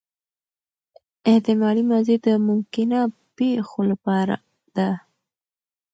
[1.31, 2.99] احتمالي ماضي د ممکنه
[3.37, 4.37] پېښو له پاره
[4.75, 4.89] ده.